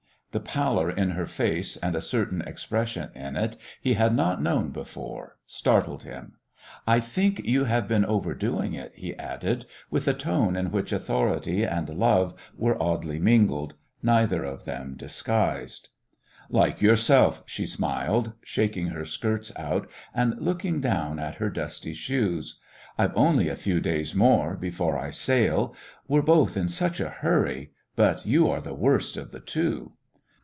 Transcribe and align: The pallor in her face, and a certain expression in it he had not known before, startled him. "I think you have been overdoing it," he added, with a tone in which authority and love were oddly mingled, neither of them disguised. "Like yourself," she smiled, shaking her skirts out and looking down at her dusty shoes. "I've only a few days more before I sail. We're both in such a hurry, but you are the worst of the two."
The 0.33 0.39
pallor 0.39 0.89
in 0.89 1.09
her 1.11 1.25
face, 1.25 1.75
and 1.75 1.93
a 1.93 1.99
certain 1.99 2.39
expression 2.43 3.09
in 3.13 3.35
it 3.35 3.57
he 3.81 3.95
had 3.95 4.15
not 4.15 4.41
known 4.41 4.71
before, 4.71 5.35
startled 5.45 6.03
him. 6.03 6.37
"I 6.87 7.01
think 7.01 7.39
you 7.43 7.65
have 7.65 7.85
been 7.85 8.05
overdoing 8.05 8.71
it," 8.73 8.93
he 8.95 9.13
added, 9.15 9.65
with 9.89 10.07
a 10.07 10.13
tone 10.13 10.55
in 10.55 10.71
which 10.71 10.93
authority 10.93 11.65
and 11.65 11.89
love 11.89 12.33
were 12.57 12.81
oddly 12.81 13.19
mingled, 13.19 13.73
neither 14.01 14.45
of 14.45 14.63
them 14.63 14.93
disguised. 14.95 15.89
"Like 16.49 16.81
yourself," 16.81 17.43
she 17.45 17.65
smiled, 17.65 18.31
shaking 18.41 18.87
her 18.87 19.03
skirts 19.03 19.51
out 19.57 19.89
and 20.15 20.39
looking 20.39 20.79
down 20.79 21.19
at 21.19 21.35
her 21.35 21.49
dusty 21.49 21.93
shoes. 21.93 22.57
"I've 22.97 23.17
only 23.17 23.49
a 23.49 23.57
few 23.57 23.81
days 23.81 24.15
more 24.15 24.55
before 24.55 24.97
I 24.97 25.09
sail. 25.09 25.75
We're 26.07 26.21
both 26.21 26.55
in 26.55 26.69
such 26.69 27.01
a 27.01 27.09
hurry, 27.09 27.73
but 27.97 28.25
you 28.25 28.47
are 28.49 28.61
the 28.61 28.73
worst 28.73 29.17
of 29.17 29.33
the 29.33 29.41
two." 29.41 29.91